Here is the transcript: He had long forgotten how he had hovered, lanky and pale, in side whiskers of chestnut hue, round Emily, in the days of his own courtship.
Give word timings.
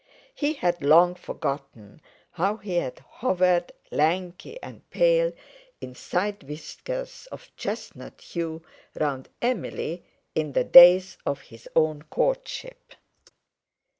He 0.33 0.53
had 0.53 0.81
long 0.83 1.13
forgotten 1.13 2.01
how 2.31 2.57
he 2.57 2.77
had 2.77 2.97
hovered, 3.07 3.71
lanky 3.91 4.57
and 4.63 4.81
pale, 4.89 5.31
in 5.79 5.93
side 5.93 6.41
whiskers 6.41 7.27
of 7.31 7.55
chestnut 7.55 8.19
hue, 8.19 8.63
round 8.95 9.29
Emily, 9.43 10.03
in 10.33 10.53
the 10.53 10.63
days 10.63 11.19
of 11.23 11.41
his 11.41 11.69
own 11.75 12.01
courtship. 12.01 12.95